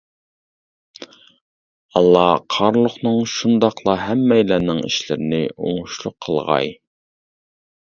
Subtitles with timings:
[1.93, 2.25] ئاللا
[2.57, 6.79] قارلۇقنىڭ شۇنداقلا ھەممەيلەننىڭ ئىشلىرىنى ئوڭۇشلۇق قىلغاي.